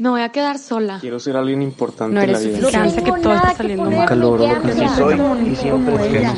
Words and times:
Me 0.00 0.08
voy 0.08 0.22
a 0.22 0.30
quedar 0.30 0.56
sola. 0.56 0.96
Quiero 0.98 1.20
ser 1.20 1.36
alguien 1.36 1.60
importante 1.60 2.14
No 2.14 2.22
en 2.22 2.32
la 2.32 2.38
eres 2.38 2.48
vida. 2.48 2.70
suficiente, 2.70 3.04
que 3.04 3.20
todo 3.20 3.34
está 3.34 3.52
saliendo 3.52 3.84
mal. 3.84 3.98
Nunca 3.98 4.14
logro 4.14 4.46
lo 4.46 4.62
que 4.62 4.70
Así 4.70 4.88
soy 4.96 5.20
y 5.46 5.56
siempre 5.56 6.36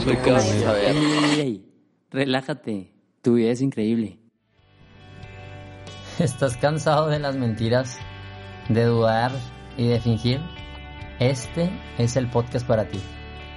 Soy 1.28 1.64
relájate. 2.10 2.92
Tu 3.22 3.34
vida 3.34 3.52
es 3.52 3.60
increíble. 3.60 4.18
¿Estás 6.18 6.56
cansado 6.56 7.06
de 7.06 7.20
las 7.20 7.36
mentiras, 7.36 8.00
de 8.68 8.84
dudar 8.84 9.30
y 9.77 9.87
de 9.87 10.01
fingir? 10.01 10.41
Este 11.21 11.71
es 11.99 12.17
el 12.17 12.29
podcast 12.29 12.67
para 12.67 12.89
ti. 12.89 13.01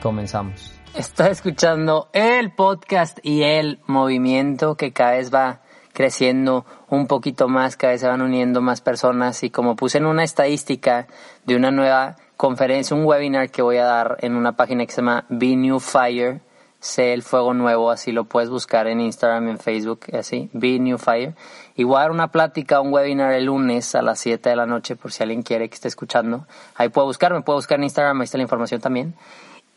Comenzamos. 0.04 0.72
Estás 0.94 1.32
escuchando 1.32 2.12
el 2.14 2.54
podcast 2.54 3.18
y 3.24 3.42
el 3.42 3.80
movimiento 3.88 4.78
que 4.78 4.94
cada 4.94 5.14
vez 5.14 5.34
va 5.34 5.64
creciendo 5.96 6.66
un 6.90 7.08
poquito 7.08 7.48
más, 7.48 7.78
cada 7.78 7.94
vez 7.94 8.02
se 8.02 8.08
van 8.08 8.22
uniendo 8.22 8.62
más 8.62 8.82
personas 8.82 9.42
y 9.44 9.50
como 9.50 9.76
puse 9.76 9.98
en 9.98 10.06
una 10.06 10.24
estadística 10.24 11.08
de 11.46 11.56
una 11.56 11.72
nueva 11.72 12.18
conferencia, 12.38 12.96
un 12.96 13.06
webinar 13.06 13.50
que 13.50 13.64
voy 13.64 13.78
a 13.78 13.86
dar 13.86 14.18
en 14.20 14.36
una 14.36 14.56
página 14.56 14.86
que 14.86 14.92
se 14.92 14.98
llama 14.98 15.26
Be 15.30 15.56
New 15.56 15.80
Fire, 15.80 16.42
sé 16.80 17.14
el 17.14 17.24
fuego 17.24 17.54
nuevo, 17.54 17.90
así 17.90 18.12
lo 18.12 18.26
puedes 18.26 18.50
buscar 18.50 18.88
en 18.88 19.02
Instagram, 19.02 19.48
en 19.48 19.58
Facebook, 19.58 20.02
así, 20.14 20.50
Be 20.54 20.78
New 20.78 20.98
Fire. 20.98 21.34
Y 21.76 21.84
voy 21.84 21.98
a 21.98 22.02
dar 22.02 22.12
una 22.12 22.28
plática, 22.28 22.82
un 22.82 22.94
webinar 22.94 23.34
el 23.34 23.46
lunes 23.46 23.96
a 23.96 24.02
las 24.02 24.20
7 24.20 24.50
de 24.50 24.56
la 24.56 24.66
noche, 24.66 24.96
por 24.96 25.12
si 25.12 25.24
alguien 25.24 25.42
quiere 25.42 25.70
que 25.70 25.76
esté 25.76 25.88
escuchando. 25.88 26.46
Ahí 26.76 26.90
puede 26.90 27.08
buscar, 27.08 27.34
me 27.34 27.42
puede 27.42 27.58
buscar 27.58 27.80
en 27.80 27.86
Instagram, 27.86 28.20
ahí 28.20 28.26
está 28.26 28.38
la 28.38 28.44
información 28.44 28.82
también. 28.82 29.16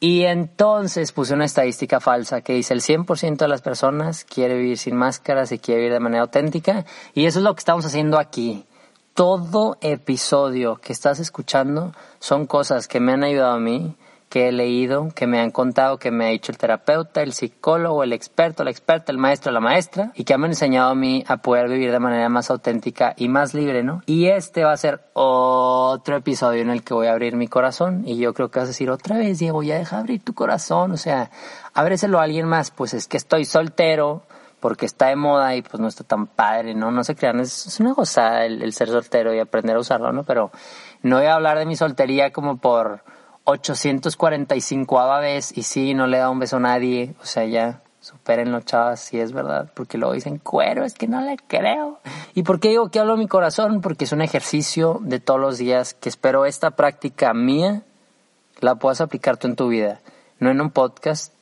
Y 0.01 0.25
entonces 0.25 1.11
puse 1.11 1.35
una 1.35 1.45
estadística 1.45 1.99
falsa 1.99 2.41
que 2.41 2.53
dice 2.53 2.73
el 2.73 2.83
100% 2.83 3.37
de 3.37 3.49
las 3.49 3.63
personas 3.63 4.25
quiere 4.25 4.57
vivir 4.57 4.79
sin 4.79 4.95
máscaras 4.95 5.51
y 5.51 5.59
quiere 5.59 5.81
vivir 5.81 5.95
de 5.95 6.01
manera 6.01 6.23
auténtica. 6.23 6.85
Y 7.15 7.27
eso 7.27 7.41
es 7.41 7.45
lo 7.45 7.55
que 7.55 7.61
estamos 7.61 7.85
haciendo 7.85 8.19
aquí. 8.19 8.65
Todo 9.15 9.77
episodio 9.81 10.77
que 10.77 10.93
estás 10.93 11.19
escuchando 11.19 11.93
son 12.21 12.47
cosas 12.47 12.87
que 12.87 13.01
me 13.01 13.13
han 13.13 13.25
ayudado 13.25 13.55
a 13.55 13.59
mí, 13.59 13.97
que 14.29 14.49
he 14.49 14.53
leído, 14.53 15.09
que 15.15 15.27
me 15.27 15.41
han 15.41 15.51
contado, 15.51 15.99
que 15.99 16.11
me 16.11 16.27
ha 16.27 16.29
dicho 16.29 16.53
el 16.53 16.59
terapeuta, 16.59 17.23
el 17.23 17.33
psicólogo, 17.33 18.03
el 18.03 18.13
experto, 18.13 18.63
la 18.63 18.71
experta, 18.71 19.11
el 19.11 19.19
maestro, 19.19 19.53
la 19.53 19.61
maestra, 19.61 20.13
y 20.15 20.25
que 20.25 20.35
han 20.35 20.45
enseñado 20.45 20.91
a 20.91 20.95
mí 20.95 21.25
a 21.27 21.39
poder 21.39 21.69
vivir 21.69 21.91
de 21.91 21.99
manera 21.99 22.29
más 22.29 22.51
auténtica 22.51 23.15
y 23.17 23.29
más 23.29 23.55
libre, 23.55 23.83
¿no? 23.83 24.03
Y 24.07 24.27
este 24.27 24.65
va 24.65 24.73
a 24.73 24.77
ser 24.77 25.01
otro 25.15 26.17
episodio 26.17 26.61
en 26.63 26.71
el 26.71 26.83
que 26.83 26.95
voy 26.95 27.07
a 27.07 27.13
abrir 27.13 27.37
mi 27.37 27.49
corazón, 27.49 28.03
y 28.07 28.19
yo 28.19 28.35
creo 28.35 28.51
que 28.51 28.59
vas 28.61 28.69
a 28.69 28.73
decir 28.73 28.91
otra 28.91 29.17
vez, 29.17 29.39
Diego, 29.39 29.63
ya 29.63 29.79
deja 29.79 29.99
abrir 29.99 30.23
tu 30.23 30.35
corazón, 30.35 30.93
o 30.93 30.97
sea, 30.97 31.31
ábreselo 31.73 32.21
a 32.21 32.25
alguien 32.25 32.47
más, 32.47 32.71
pues 32.71 32.93
es 32.95 33.09
que 33.09 33.17
estoy 33.17 33.47
soltero, 33.47 34.25
porque 34.61 34.87
está 34.87 35.07
de 35.07 35.17
moda 35.17 35.55
y 35.55 35.63
pues 35.63 35.81
no 35.81 35.87
está 35.87 36.03
tan 36.05 36.27
padre, 36.27 36.75
¿no? 36.75 36.91
No 36.91 37.05
se 37.05 37.15
crean, 37.15 37.41
es, 37.41 37.79
una 37.81 37.93
gozada 37.93 38.45
el 38.45 38.73
ser 38.73 38.89
soltero 38.89 39.33
y 39.33 39.39
aprender 39.39 39.77
a 39.77 39.79
usarlo, 39.81 40.13
¿no? 40.13 40.25
Pero 40.25 40.51
no 41.03 41.19
voy 41.19 41.27
a 41.27 41.35
hablar 41.35 41.59
de 41.59 41.67
mi 41.67 41.77
soltería 41.77 42.33
como 42.33 42.59
por 42.59 43.03
845 43.51 45.19
vez 45.21 45.57
y 45.57 45.63
sí, 45.63 45.95
no 45.95 46.07
le 46.07 46.19
da 46.19 46.29
un 46.29 46.39
beso 46.39 46.59
a 46.59 46.61
nadie, 46.61 47.15
o 47.23 47.25
sea, 47.25 47.47
ya 47.47 47.81
supérenlo, 47.99 48.61
chavas, 48.61 49.01
si 49.01 49.19
es 49.19 49.33
verdad, 49.33 49.71
porque 49.73 49.97
luego 49.97 50.13
dicen, 50.13 50.37
cuero, 50.37 50.85
es 50.85 50.93
que 50.93 51.09
no 51.09 51.23
le 51.23 51.39
creo. 51.39 51.99
¿Y 52.35 52.43
por 52.43 52.61
qué 52.61 52.69
digo 52.69 52.91
que 52.91 53.01
hablo 53.01 53.17
mi 53.17 53.27
corazón? 53.27 53.81
Porque 53.81 54.05
es 54.05 54.13
un 54.13 54.21
ejercicio 54.21 54.99
de 55.01 55.19
todos 55.19 55.41
los 55.41 55.57
días 55.57 55.95
que 55.95 56.11
espero 56.11 56.45
esta 56.45 56.73
práctica 56.73 57.33
mía 57.33 57.83
la 58.61 58.75
puedas 58.75 59.01
aplicar 59.01 59.39
tú 59.39 59.47
en 59.47 59.57
tu 59.57 59.69
vida, 59.69 60.01
no 60.41 60.51
en 60.51 60.61
un 60.61 60.71
podcast, 60.71 61.33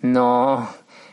no 0.00 0.68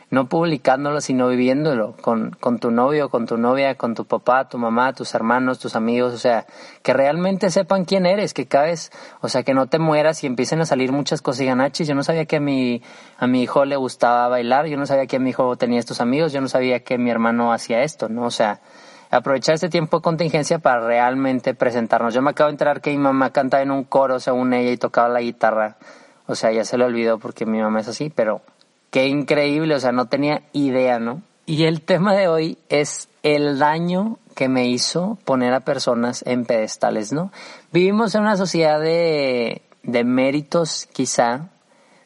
no 0.08 0.28
publicándolo, 0.28 1.00
sino 1.00 1.26
viviéndolo 1.28 1.96
con, 2.00 2.30
con 2.38 2.60
tu 2.60 2.70
novio, 2.70 3.08
con 3.08 3.26
tu 3.26 3.38
novia, 3.38 3.74
con 3.74 3.94
tu 3.94 4.04
papá, 4.04 4.48
tu 4.48 4.56
mamá, 4.56 4.92
tus 4.92 5.14
hermanos, 5.14 5.58
tus 5.58 5.74
amigos, 5.74 6.14
o 6.14 6.18
sea, 6.18 6.46
que 6.82 6.92
realmente 6.92 7.50
sepan 7.50 7.84
quién 7.84 8.06
eres, 8.06 8.32
que 8.32 8.46
cabes, 8.46 8.92
o 9.20 9.28
sea, 9.28 9.42
que 9.42 9.52
no 9.52 9.66
te 9.66 9.80
mueras 9.80 10.22
y 10.22 10.28
empiecen 10.28 10.60
a 10.60 10.66
salir 10.66 10.92
muchas 10.92 11.22
cosas 11.22 11.42
y 11.42 11.48
"Ah, 11.48 11.68
yo 11.68 11.94
no 11.96 12.04
sabía 12.04 12.24
que 12.26 12.36
a 12.36 12.40
mi, 12.40 12.82
a 13.18 13.26
mi 13.26 13.42
hijo 13.42 13.64
le 13.64 13.74
gustaba 13.76 14.28
bailar, 14.28 14.66
yo 14.66 14.76
no 14.76 14.86
sabía 14.86 15.06
que 15.06 15.16
a 15.16 15.20
mi 15.20 15.30
hijo 15.30 15.56
tenía 15.56 15.80
estos 15.80 16.00
amigos, 16.00 16.32
yo 16.32 16.40
no 16.40 16.48
sabía 16.48 16.84
que 16.84 16.98
mi 16.98 17.10
hermano 17.10 17.52
hacía 17.52 17.82
esto, 17.82 18.08
¿no? 18.08 18.26
O 18.26 18.30
sea, 18.30 18.60
aprovechar 19.10 19.56
este 19.56 19.68
tiempo 19.68 19.98
de 19.98 20.02
contingencia 20.02 20.58
para 20.60 20.86
realmente 20.86 21.54
presentarnos. 21.54 22.14
Yo 22.14 22.22
me 22.22 22.30
acabo 22.30 22.48
de 22.48 22.52
enterar 22.52 22.80
que 22.80 22.90
mi 22.90 22.98
mamá 22.98 23.30
cantaba 23.30 23.62
en 23.62 23.72
un 23.72 23.82
coro 23.84 24.20
según 24.20 24.52
ella 24.52 24.70
y 24.70 24.76
tocaba 24.76 25.08
la 25.08 25.20
guitarra, 25.20 25.76
o 26.26 26.36
sea, 26.36 26.52
ya 26.52 26.64
se 26.64 26.78
le 26.78 26.84
olvidó 26.84 27.18
porque 27.18 27.44
mi 27.44 27.60
mamá 27.60 27.80
es 27.80 27.88
así, 27.88 28.10
pero 28.10 28.40
Qué 28.96 29.08
increíble, 29.08 29.74
o 29.74 29.78
sea, 29.78 29.92
no 29.92 30.06
tenía 30.06 30.40
idea, 30.54 30.98
¿no? 30.98 31.20
Y 31.44 31.64
el 31.64 31.82
tema 31.82 32.14
de 32.14 32.28
hoy 32.28 32.56
es 32.70 33.10
el 33.22 33.58
daño 33.58 34.18
que 34.34 34.48
me 34.48 34.68
hizo 34.68 35.18
poner 35.26 35.52
a 35.52 35.60
personas 35.60 36.24
en 36.26 36.46
pedestales, 36.46 37.12
¿no? 37.12 37.30
Vivimos 37.72 38.14
en 38.14 38.22
una 38.22 38.38
sociedad 38.38 38.80
de, 38.80 39.60
de 39.82 40.04
méritos, 40.04 40.88
quizá, 40.94 41.50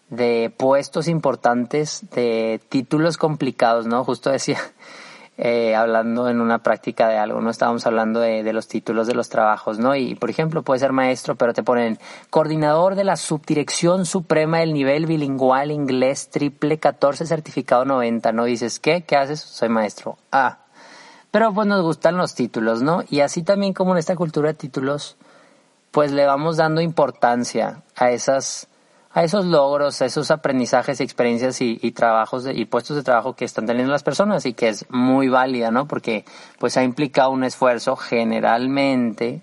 de 0.09 0.53
puestos 0.57 1.07
importantes, 1.07 2.07
de 2.11 2.61
títulos 2.69 3.19
complicados, 3.19 3.87
¿no? 3.87 4.03
Justo 4.03 4.31
decía, 4.31 4.59
eh, 5.43 5.75
hablando 5.75 6.29
en 6.29 6.39
una 6.39 6.59
práctica 6.59 7.09
de 7.09 7.17
algo, 7.17 7.41
¿no? 7.41 7.49
Estábamos 7.49 7.87
hablando 7.87 8.21
de, 8.21 8.43
de, 8.43 8.53
los 8.53 8.69
títulos 8.69 9.07
de 9.07 9.15
los 9.15 9.31
trabajos, 9.31 9.79
¿no? 9.79 9.97
Y, 9.97 10.15
por 10.15 10.29
ejemplo, 10.29 10.63
puede 10.63 10.81
ser 10.81 10.93
maestro, 10.93 11.35
pero 11.35 11.55
te 11.55 11.63
ponen 11.63 11.99
coordinador 12.29 12.95
de 12.95 13.05
la 13.05 13.17
subdirección 13.17 14.05
suprema 14.05 14.59
del 14.59 14.75
nivel 14.75 15.07
bilingüal 15.07 15.71
inglés 15.71 16.29
triple 16.29 16.79
14 16.79 17.25
certificado 17.25 17.87
90, 17.87 18.33
¿no? 18.33 18.45
Dices, 18.45 18.79
¿qué? 18.79 19.01
¿Qué 19.03 19.17
haces? 19.17 19.41
Soy 19.41 19.71
maestro. 19.71 20.19
Ah. 20.31 20.59
Pero 21.31 21.55
pues 21.55 21.67
nos 21.67 21.83
gustan 21.83 22.19
los 22.19 22.35
títulos, 22.35 22.83
¿no? 22.83 23.03
Y 23.09 23.21
así 23.21 23.43
también 23.43 23.73
como 23.73 23.93
en 23.93 23.99
esta 23.99 24.17
cultura 24.17 24.49
de 24.49 24.55
títulos, 24.55 25.17
pues 25.91 26.13
le 26.13 26.27
vamos 26.27 26.59
dando 26.59 26.83
importancia 26.83 27.83
a 27.97 28.11
esas 28.11 28.69
a 29.13 29.25
esos 29.25 29.45
logros, 29.45 30.01
a 30.03 30.07
esos 30.07 30.31
aprendizajes, 30.31 31.01
experiencias 31.01 31.61
y, 31.61 31.79
y 31.83 31.93
trabajos 31.93 32.45
de, 32.45 32.55
y 32.55 32.65
puestos 32.65 32.97
de 32.97 33.03
trabajo 33.03 33.35
que 33.35 33.45
están 33.45 33.67
teniendo 33.67 33.93
las 33.93 34.05
personas 34.05 34.47
y 34.47 34.55
que 34.55 34.69
es 34.69 34.87
muy 34.89 35.29
válida, 35.29 35.71
¿no? 35.71 35.89
Porque 35.89 36.25
pues 36.59 36.77
ha 36.77 36.85
implicado 36.85 37.31
un 37.31 37.43
esfuerzo 37.43 37.97
generalmente 37.97 39.43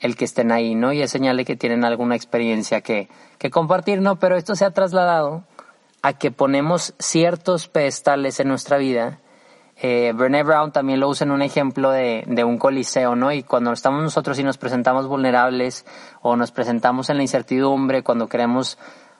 el 0.00 0.16
que 0.16 0.24
estén 0.24 0.50
ahí, 0.50 0.74
¿no? 0.74 0.92
Y 0.92 1.02
es 1.02 1.10
señal 1.10 1.36
de 1.36 1.44
que 1.44 1.56
tienen 1.56 1.84
alguna 1.84 2.16
experiencia 2.16 2.80
que, 2.80 3.08
que 3.38 3.50
compartir, 3.50 4.00
¿no? 4.00 4.18
Pero 4.18 4.36
esto 4.36 4.56
se 4.56 4.64
ha 4.64 4.72
trasladado 4.72 5.44
a 6.02 6.14
que 6.14 6.32
ponemos 6.32 6.94
ciertos 6.98 7.68
pedestales 7.68 8.40
en 8.40 8.48
nuestra 8.48 8.78
vida. 8.78 9.19
Eh, 9.82 10.12
Brené 10.14 10.42
Brown 10.42 10.72
también 10.72 11.00
lo 11.00 11.08
usa 11.08 11.24
en 11.24 11.30
un 11.30 11.40
ejemplo 11.40 11.90
de, 11.90 12.24
de 12.26 12.44
un 12.44 12.58
coliseo, 12.58 13.16
¿no? 13.16 13.32
Y 13.32 13.42
cuando 13.42 13.72
estamos 13.72 14.02
nosotros 14.02 14.38
y 14.38 14.42
nos 14.42 14.58
presentamos 14.58 15.06
vulnerables 15.06 15.86
o 16.20 16.36
nos 16.36 16.52
presentamos 16.52 17.08
en 17.08 17.16
la 17.16 17.22
incertidumbre, 17.22 18.02
cuando 18.02 18.28
queremos 18.28 18.76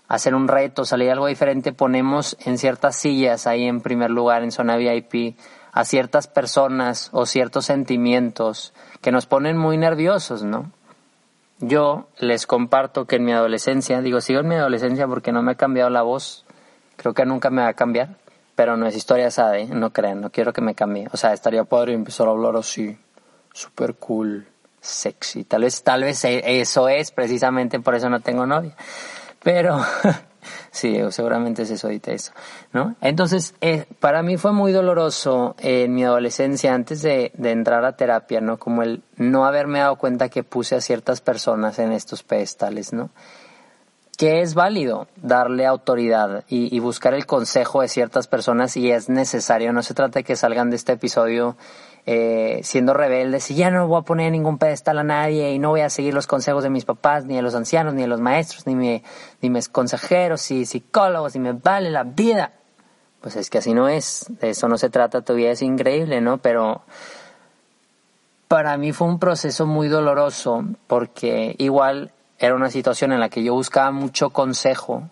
hacer 0.06 0.34
un 0.34 0.48
reto, 0.48 0.84
salir 0.84 1.10
algo 1.10 1.28
diferente, 1.28 1.72
ponemos 1.72 2.36
en 2.44 2.58
ciertas 2.58 2.96
sillas 2.96 3.46
ahí 3.46 3.64
en 3.64 3.80
primer 3.80 4.10
lugar 4.10 4.42
en 4.42 4.50
zona 4.50 4.76
VIP 4.76 5.36
a 5.72 5.84
ciertas 5.84 6.26
personas 6.26 7.10
o 7.12 7.26
ciertos 7.26 7.66
sentimientos 7.66 8.74
que 9.00 9.12
nos 9.12 9.26
ponen 9.26 9.56
muy 9.56 9.78
nerviosos, 9.78 10.42
¿no? 10.42 10.72
Yo 11.60 12.08
les 12.18 12.46
comparto 12.46 13.06
que 13.06 13.16
en 13.16 13.24
mi 13.24 13.32
adolescencia, 13.32 14.00
digo, 14.00 14.20
sigo 14.20 14.40
en 14.40 14.48
mi 14.48 14.56
adolescencia 14.56 15.06
porque 15.06 15.30
no 15.30 15.42
me 15.42 15.52
ha 15.52 15.56
cambiado 15.56 15.90
la 15.90 16.02
voz, 16.02 16.44
creo 16.96 17.14
que 17.14 17.24
nunca 17.24 17.50
me 17.50 17.62
va 17.62 17.68
a 17.68 17.74
cambiar, 17.74 18.16
pero 18.60 18.76
no 18.76 18.86
es 18.86 18.94
historia 18.94 19.30
sabe, 19.30 19.64
no 19.68 19.90
crean, 19.90 20.20
no 20.20 20.28
quiero 20.28 20.52
que 20.52 20.60
me 20.60 20.74
cambie. 20.74 21.08
O 21.12 21.16
sea, 21.16 21.32
estaría 21.32 21.64
padre 21.64 21.94
empezar 21.94 22.26
a 22.28 22.32
hablar 22.32 22.56
así, 22.56 22.94
super 23.54 23.94
cool, 23.94 24.46
sexy. 24.82 25.44
Tal 25.44 25.62
vez, 25.62 25.82
tal 25.82 26.02
vez 26.02 26.22
eso 26.26 26.86
es 26.90 27.10
precisamente 27.10 27.80
por 27.80 27.94
eso 27.94 28.10
no 28.10 28.20
tengo 28.20 28.44
novia. 28.44 28.76
Pero 29.42 29.82
sí, 30.70 30.98
seguramente 31.08 31.62
es 31.62 31.70
eso 31.70 31.86
ahorita 31.86 32.12
eso, 32.12 32.32
¿no? 32.74 32.96
Entonces, 33.00 33.54
eh, 33.62 33.86
para 33.98 34.22
mí 34.22 34.36
fue 34.36 34.52
muy 34.52 34.72
doloroso 34.72 35.56
eh, 35.58 35.84
en 35.84 35.94
mi 35.94 36.04
adolescencia 36.04 36.74
antes 36.74 37.00
de, 37.00 37.32
de, 37.32 37.52
entrar 37.52 37.86
a 37.86 37.96
terapia, 37.96 38.42
¿no? 38.42 38.58
Como 38.58 38.82
el 38.82 39.02
no 39.16 39.46
haberme 39.46 39.78
dado 39.78 39.96
cuenta 39.96 40.28
que 40.28 40.44
puse 40.44 40.74
a 40.74 40.82
ciertas 40.82 41.22
personas 41.22 41.78
en 41.78 41.92
estos 41.92 42.22
pedestales, 42.22 42.92
¿no? 42.92 43.08
Que 44.20 44.42
es 44.42 44.52
válido 44.52 45.08
darle 45.16 45.64
autoridad 45.64 46.44
y, 46.46 46.78
buscar 46.78 47.14
el 47.14 47.24
consejo 47.24 47.80
de 47.80 47.88
ciertas 47.88 48.26
personas 48.26 48.76
y 48.76 48.90
es 48.90 49.08
necesario. 49.08 49.72
No 49.72 49.82
se 49.82 49.94
trata 49.94 50.18
de 50.18 50.24
que 50.24 50.36
salgan 50.36 50.68
de 50.68 50.76
este 50.76 50.92
episodio 50.92 51.56
eh, 52.04 52.60
siendo 52.62 52.92
rebeldes 52.92 53.50
y 53.50 53.54
ya 53.54 53.70
no 53.70 53.88
voy 53.88 53.98
a 53.98 54.02
poner 54.02 54.30
ningún 54.30 54.58
pedestal 54.58 54.98
a 54.98 55.04
nadie 55.04 55.52
y 55.52 55.58
no 55.58 55.70
voy 55.70 55.80
a 55.80 55.88
seguir 55.88 56.12
los 56.12 56.26
consejos 56.26 56.62
de 56.62 56.68
mis 56.68 56.84
papás, 56.84 57.24
ni 57.24 57.36
de 57.36 57.40
los 57.40 57.54
ancianos, 57.54 57.94
ni 57.94 58.02
de 58.02 58.08
los 58.08 58.20
maestros, 58.20 58.66
ni, 58.66 58.74
mi, 58.74 59.02
ni 59.40 59.48
mis 59.48 59.70
consejeros 59.70 60.50
y 60.50 60.66
psicólogos, 60.66 61.34
y 61.34 61.38
me 61.38 61.54
vale 61.54 61.88
la 61.88 62.02
vida. 62.02 62.52
Pues 63.22 63.36
es 63.36 63.48
que 63.48 63.56
así 63.56 63.72
no 63.72 63.88
es, 63.88 64.26
de 64.38 64.50
eso 64.50 64.68
no 64.68 64.76
se 64.76 64.90
trata, 64.90 65.22
tu 65.22 65.32
vida 65.32 65.52
es 65.52 65.62
increíble, 65.62 66.20
¿no? 66.20 66.36
Pero 66.36 66.82
para 68.48 68.76
mí 68.76 68.92
fue 68.92 69.08
un 69.08 69.18
proceso 69.18 69.64
muy 69.64 69.88
doloroso 69.88 70.62
porque 70.88 71.54
igual 71.56 72.12
era 72.40 72.56
una 72.56 72.70
situación 72.70 73.12
en 73.12 73.20
la 73.20 73.28
que 73.28 73.44
yo 73.44 73.54
buscaba 73.54 73.92
mucho 73.92 74.30
consejo 74.30 75.08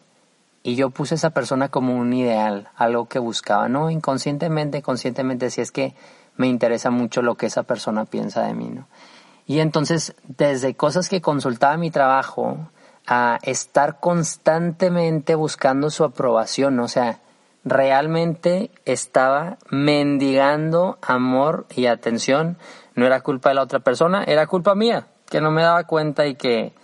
y 0.63 0.75
yo 0.75 0.91
puse 0.91 1.15
a 1.15 1.17
esa 1.17 1.31
persona 1.31 1.69
como 1.69 1.95
un 1.95 2.13
ideal, 2.13 2.69
algo 2.75 3.07
que 3.07 3.19
buscaba, 3.21 3.69
¿no? 3.69 3.91
Inconscientemente, 3.91 4.83
conscientemente, 4.83 5.51
si 5.51 5.61
es 5.61 5.71
que 5.71 5.95
me 6.37 6.49
interesa 6.49 6.91
mucho 6.91 7.23
lo 7.23 7.37
que 7.37 7.47
esa 7.47 7.63
persona 7.63 8.07
piensa 8.07 8.43
de 8.43 8.55
mí, 8.55 8.71
¿no? 8.71 8.89
Y 9.47 9.61
entonces, 9.61 10.15
desde 10.27 10.75
cosas 10.75 11.09
que 11.09 11.21
consultaba 11.21 11.77
mi 11.77 11.91
trabajo, 11.91 12.59
a 13.07 13.39
estar 13.43 14.01
constantemente 14.01 15.35
buscando 15.35 15.91
su 15.91 16.05
aprobación, 16.05 16.79
o 16.81 16.89
sea, 16.89 17.21
realmente 17.65 18.71
estaba 18.85 19.57
mendigando 19.71 20.99
amor 21.01 21.67
y 21.75 21.87
atención. 21.87 22.59
No 22.95 23.07
era 23.07 23.23
culpa 23.23 23.49
de 23.49 23.55
la 23.55 23.63
otra 23.63 23.81
persona, 23.81 24.25
era 24.25 24.47
culpa 24.47 24.75
mía, 24.75 25.07
que 25.31 25.41
no 25.41 25.51
me 25.51 25.63
daba 25.63 25.85
cuenta 25.85 26.27
y 26.27 26.35
que 26.35 26.75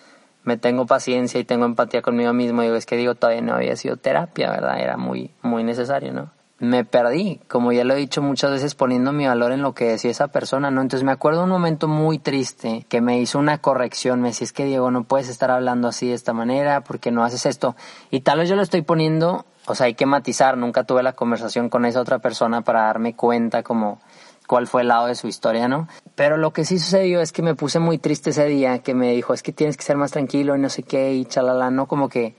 me 0.44 0.56
tengo 0.56 0.86
paciencia 0.86 1.40
y 1.40 1.44
tengo 1.44 1.64
empatía 1.64 2.02
conmigo 2.02 2.32
mismo. 2.32 2.62
Y 2.62 2.68
es 2.68 2.86
que 2.86 2.96
digo, 2.96 3.14
todavía 3.14 3.42
no 3.42 3.54
había 3.54 3.76
sido 3.76 3.96
terapia, 3.96 4.50
¿verdad? 4.50 4.80
Era 4.80 4.96
muy, 4.96 5.32
muy 5.42 5.64
necesario, 5.64 6.12
¿no? 6.12 6.30
me 6.64 6.84
perdí, 6.84 7.40
como 7.48 7.72
ya 7.72 7.84
lo 7.84 7.94
he 7.94 7.98
dicho 7.98 8.22
muchas 8.22 8.50
veces, 8.50 8.74
poniendo 8.74 9.12
mi 9.12 9.26
valor 9.26 9.52
en 9.52 9.62
lo 9.62 9.74
que 9.74 9.86
decía 9.86 10.10
esa 10.10 10.28
persona, 10.28 10.70
¿no? 10.70 10.80
Entonces 10.80 11.04
me 11.04 11.12
acuerdo 11.12 11.44
un 11.44 11.50
momento 11.50 11.88
muy 11.88 12.18
triste 12.18 12.86
que 12.88 13.00
me 13.00 13.20
hizo 13.20 13.38
una 13.38 13.58
corrección, 13.58 14.20
me 14.20 14.28
decía, 14.28 14.44
es 14.44 14.52
que 14.52 14.64
Diego, 14.64 14.90
no 14.90 15.04
puedes 15.04 15.28
estar 15.28 15.50
hablando 15.50 15.88
así 15.88 16.08
de 16.08 16.14
esta 16.14 16.32
manera, 16.32 16.82
porque 16.82 17.10
no 17.10 17.24
haces 17.24 17.46
esto. 17.46 17.74
Y 18.10 18.20
tal 18.20 18.38
vez 18.38 18.48
yo 18.48 18.56
lo 18.56 18.62
estoy 18.62 18.82
poniendo, 18.82 19.46
o 19.66 19.74
sea, 19.74 19.86
hay 19.86 19.94
que 19.94 20.06
matizar, 20.06 20.56
nunca 20.56 20.84
tuve 20.84 21.02
la 21.02 21.12
conversación 21.14 21.68
con 21.68 21.84
esa 21.84 22.00
otra 22.00 22.20
persona 22.20 22.62
para 22.62 22.82
darme 22.82 23.14
cuenta 23.14 23.62
como 23.62 24.00
cuál 24.46 24.66
fue 24.66 24.82
el 24.82 24.88
lado 24.88 25.06
de 25.06 25.14
su 25.14 25.26
historia, 25.26 25.68
¿no? 25.68 25.88
Pero 26.14 26.36
lo 26.36 26.52
que 26.52 26.64
sí 26.64 26.78
sucedió 26.78 27.20
es 27.20 27.32
que 27.32 27.42
me 27.42 27.54
puse 27.54 27.78
muy 27.78 27.98
triste 27.98 28.30
ese 28.30 28.46
día, 28.46 28.80
que 28.80 28.94
me 28.94 29.12
dijo, 29.12 29.34
es 29.34 29.42
que 29.42 29.52
tienes 29.52 29.76
que 29.76 29.84
ser 29.84 29.96
más 29.96 30.12
tranquilo 30.12 30.56
y 30.56 30.58
no 30.58 30.68
sé 30.68 30.82
qué, 30.82 31.14
y 31.14 31.24
chalala, 31.24 31.70
¿no? 31.70 31.86
Como 31.86 32.08
que 32.08 32.36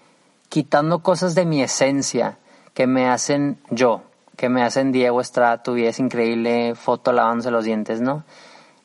quitando 0.50 1.00
cosas 1.00 1.36
de 1.36 1.46
mi 1.46 1.62
esencia 1.62 2.38
que 2.74 2.88
me 2.88 3.10
hacen 3.10 3.58
yo, 3.70 4.04
que 4.36 4.50
me 4.50 4.64
hacen 4.64 4.92
Diego 4.92 5.22
Estrada, 5.22 5.64
tu 5.64 5.74
vida 5.74 5.92
increíble, 5.98 6.76
foto 6.76 7.12
lavándose 7.12 7.52
los 7.52 7.66
dientes, 7.66 8.02
¿no? 8.02 8.24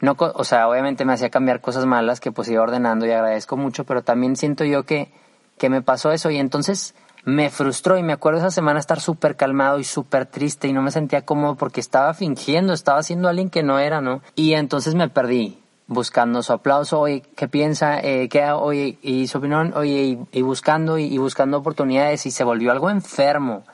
No, 0.00 0.16
o 0.18 0.44
sea, 0.44 0.66
obviamente 0.68 1.04
me 1.04 1.12
hacía 1.12 1.28
cambiar 1.28 1.60
cosas 1.60 1.84
malas 1.84 2.20
que 2.20 2.32
pues 2.32 2.48
iba 2.48 2.62
ordenando 2.62 3.04
y 3.06 3.10
agradezco 3.10 3.58
mucho, 3.58 3.84
pero 3.84 4.02
también 4.02 4.34
siento 4.34 4.64
yo 4.64 4.84
que, 4.84 5.12
que 5.58 5.68
me 5.68 5.82
pasó 5.82 6.10
eso 6.10 6.30
y 6.30 6.38
entonces 6.38 6.94
me 7.24 7.50
frustró 7.50 7.98
y 7.98 8.02
me 8.02 8.12
acuerdo 8.12 8.38
esa 8.38 8.50
semana 8.50 8.80
estar 8.80 9.00
súper 9.00 9.36
calmado 9.36 9.78
y 9.78 9.84
súper 9.84 10.26
triste 10.26 10.68
y 10.68 10.72
no 10.72 10.82
me 10.82 10.90
sentía 10.90 11.24
cómodo 11.24 11.56
porque 11.56 11.80
estaba 11.80 12.14
fingiendo, 12.14 12.72
estaba 12.72 13.02
siendo 13.02 13.28
alguien 13.28 13.50
que 13.50 13.62
no 13.62 13.78
era, 13.78 14.00
¿no? 14.00 14.22
Y 14.34 14.54
entonces 14.54 14.94
me 14.94 15.08
perdí 15.08 15.58
buscando 15.86 16.42
su 16.42 16.52
aplauso, 16.52 17.00
oye, 17.00 17.22
¿qué 17.36 17.48
piensa? 17.48 17.98
Eh, 18.00 18.28
¿qué, 18.28 18.50
oye, 18.52 18.98
y 19.02 19.26
su 19.26 19.38
opinión, 19.38 19.72
oye, 19.74 20.18
y, 20.30 20.42
buscando 20.42 20.98
y 20.98 21.18
buscando 21.18 21.58
oportunidades 21.58 22.26
y 22.26 22.30
se 22.30 22.44
volvió 22.44 22.70
algo 22.70 22.90
enfermo 22.90 23.64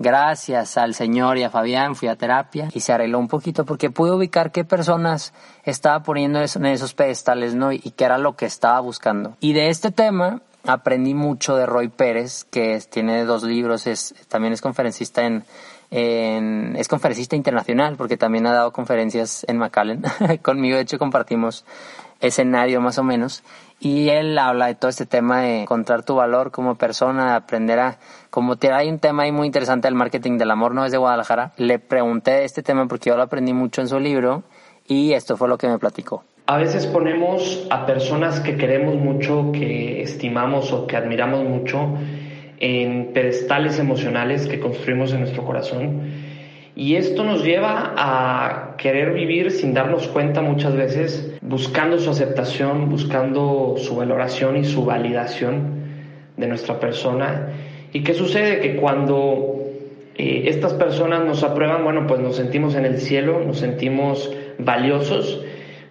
gracias 0.00 0.78
al 0.78 0.94
Señor 0.94 1.36
y 1.36 1.44
a 1.44 1.50
Fabián 1.50 1.94
fui 1.94 2.08
a 2.08 2.16
terapia 2.16 2.70
y 2.72 2.80
se 2.80 2.92
arregló 2.92 3.18
un 3.18 3.28
poquito 3.28 3.64
porque 3.64 3.90
pude 3.90 4.12
ubicar 4.12 4.50
qué 4.50 4.64
personas 4.64 5.32
estaba 5.62 6.02
poniendo 6.02 6.40
en 6.40 6.66
esos 6.66 6.94
pedestales, 6.94 7.54
¿no? 7.54 7.70
Y 7.70 7.78
qué 7.78 8.04
era 8.04 8.16
lo 8.18 8.34
que 8.34 8.46
estaba 8.46 8.80
buscando. 8.80 9.36
Y 9.40 9.52
de 9.52 9.68
este 9.68 9.92
tema 9.92 10.40
aprendí 10.64 11.14
mucho 11.14 11.56
de 11.56 11.66
Roy 11.66 11.88
Pérez, 11.88 12.44
que 12.44 12.80
tiene 12.90 13.24
dos 13.24 13.42
libros, 13.42 13.86
es, 13.86 14.14
también 14.28 14.52
es 14.52 14.60
conferencista 14.60 15.24
en, 15.24 15.44
en, 15.90 16.76
es 16.76 16.88
conferencista 16.88 17.36
internacional 17.36 17.96
porque 17.96 18.16
también 18.16 18.46
ha 18.46 18.52
dado 18.52 18.72
conferencias 18.72 19.44
en 19.48 19.58
McAllen. 19.58 20.02
Conmigo, 20.42 20.76
de 20.76 20.82
hecho, 20.82 20.98
compartimos 20.98 21.64
escenario 22.20 22.80
más 22.80 22.98
o 22.98 23.04
menos. 23.04 23.42
Y 23.80 24.10
él 24.10 24.38
habla 24.38 24.66
de 24.66 24.74
todo 24.74 24.90
este 24.90 25.06
tema 25.06 25.40
de 25.40 25.62
encontrar 25.62 26.04
tu 26.04 26.14
valor 26.16 26.50
como 26.50 26.74
persona, 26.74 27.30
de 27.30 27.36
aprender 27.36 27.78
a, 27.78 27.98
como 28.28 28.56
te, 28.56 28.70
hay 28.72 28.90
un 28.90 28.98
tema 28.98 29.22
ahí 29.22 29.32
muy 29.32 29.46
interesante 29.46 29.88
del 29.88 29.94
marketing 29.94 30.36
del 30.36 30.50
amor, 30.50 30.74
no 30.74 30.84
es 30.84 30.92
de 30.92 30.98
Guadalajara. 30.98 31.52
Le 31.56 31.78
pregunté 31.78 32.44
este 32.44 32.62
tema 32.62 32.86
porque 32.86 33.08
yo 33.08 33.16
lo 33.16 33.22
aprendí 33.22 33.54
mucho 33.54 33.80
en 33.80 33.88
su 33.88 33.98
libro 33.98 34.42
y 34.86 35.14
esto 35.14 35.36
fue 35.38 35.48
lo 35.48 35.56
que 35.56 35.66
me 35.66 35.78
platicó. 35.78 36.24
A 36.50 36.56
veces 36.56 36.84
ponemos 36.88 37.64
a 37.70 37.86
personas 37.86 38.40
que 38.40 38.56
queremos 38.56 38.96
mucho, 38.96 39.52
que 39.52 40.02
estimamos 40.02 40.72
o 40.72 40.84
que 40.88 40.96
admiramos 40.96 41.44
mucho 41.44 41.94
en 42.58 43.12
pedestales 43.12 43.78
emocionales 43.78 44.48
que 44.48 44.58
construimos 44.58 45.12
en 45.12 45.20
nuestro 45.20 45.44
corazón 45.44 46.10
y 46.74 46.96
esto 46.96 47.22
nos 47.22 47.44
lleva 47.44 47.94
a 47.96 48.74
querer 48.78 49.12
vivir 49.12 49.52
sin 49.52 49.74
darnos 49.74 50.08
cuenta 50.08 50.42
muchas 50.42 50.74
veces, 50.74 51.32
buscando 51.40 52.00
su 52.00 52.10
aceptación, 52.10 52.90
buscando 52.90 53.76
su 53.76 53.94
valoración 53.94 54.56
y 54.56 54.64
su 54.64 54.84
validación 54.84 55.84
de 56.36 56.48
nuestra 56.48 56.80
persona. 56.80 57.50
¿Y 57.92 58.02
qué 58.02 58.12
sucede? 58.12 58.58
Que 58.58 58.74
cuando 58.74 59.54
eh, 60.16 60.42
estas 60.46 60.74
personas 60.74 61.24
nos 61.24 61.44
aprueban, 61.44 61.84
bueno, 61.84 62.08
pues 62.08 62.18
nos 62.18 62.34
sentimos 62.34 62.74
en 62.74 62.86
el 62.86 62.98
cielo, 62.98 63.40
nos 63.46 63.60
sentimos 63.60 64.36
valiosos, 64.58 65.44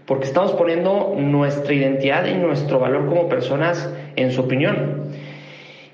porque 0.09 0.25
estamos 0.25 0.53
poniendo 0.53 1.13
nuestra 1.15 1.71
identidad 1.71 2.25
y 2.25 2.33
nuestro 2.33 2.79
valor 2.79 3.05
como 3.05 3.29
personas 3.29 3.93
en 4.15 4.31
su 4.31 4.41
opinión. 4.41 5.03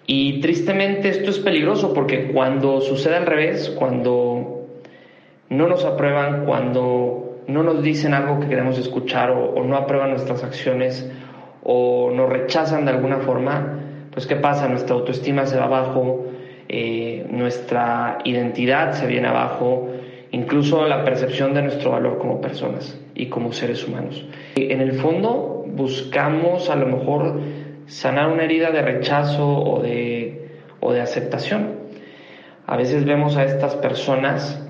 Y 0.08 0.40
tristemente 0.40 1.10
esto 1.10 1.32
es 1.32 1.40
peligroso 1.40 1.94
porque 1.94 2.32
cuando 2.32 2.80
sucede 2.80 3.18
al 3.18 3.26
revés, 3.26 3.70
cuando 3.78 4.68
no 5.50 5.68
nos 5.68 5.84
aprueban 5.84 6.46
cuando 6.46 7.42
no 7.48 7.62
nos 7.62 7.84
dicen 7.84 8.14
algo 8.14 8.40
que 8.40 8.48
queremos 8.48 8.78
escuchar 8.78 9.32
o, 9.32 9.62
no 9.66 9.76
aprueban 9.76 10.12
nuestras 10.12 10.46
acciones 10.46 11.12
o 11.62 12.10
nos 12.10 12.30
rechazan 12.30 12.86
de 12.86 12.92
alguna 12.92 13.18
forma, 13.18 13.82
pues 14.12 14.26
¿qué 14.28 14.38
pasa? 14.38 14.70
Nuestra 14.70 14.96
autoestima 14.96 15.46
se 15.46 15.58
va 15.58 15.66
abajo, 15.66 16.24
eh, 16.70 17.28
nuestra 17.30 18.20
identidad 18.24 18.94
se 18.94 19.08
viene 19.08 19.28
abajo, 19.28 19.90
incluso 20.36 20.86
la 20.86 21.06
percepción 21.06 21.54
de 21.54 21.62
nuestro 21.62 21.92
valor 21.92 22.18
como 22.18 22.42
personas 22.42 23.00
y 23.16 23.28
como 23.28 23.54
seres 23.54 23.88
humanos. 23.88 24.26
En 24.58 24.82
el 24.82 24.94
fondo 24.94 25.64
buscamos 25.66 26.70
a 26.70 26.76
lo 26.76 26.88
mejor 26.88 27.40
sanar 27.88 28.30
una 28.30 28.44
herida 28.44 28.72
de 28.72 28.82
rechazo 28.82 29.48
o 29.48 29.82
de, 29.82 30.50
o 30.82 30.92
de 30.92 31.00
aceptación. 31.00 31.76
A 32.68 32.76
veces 32.76 33.06
vemos 33.06 33.38
a 33.38 33.46
estas 33.46 33.76
personas 33.76 34.62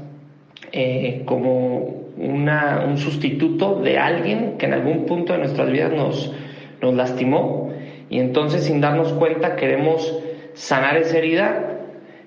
eh, 0.72 1.24
como 1.26 1.78
una, 2.18 2.86
un 2.88 2.98
sustituto 3.00 3.82
de 3.82 3.98
alguien 3.98 4.58
que 4.60 4.68
en 4.68 4.74
algún 4.74 5.08
punto 5.08 5.34
de 5.34 5.40
nuestras 5.40 5.72
vidas 5.72 5.92
nos, 5.92 6.32
nos 6.80 6.94
lastimó 6.94 7.72
y 8.12 8.20
entonces 8.20 8.66
sin 8.66 8.82
darnos 8.82 9.14
cuenta 9.14 9.56
queremos 9.56 10.16
sanar 10.54 10.98
esa 10.98 11.18
herida 11.18 11.75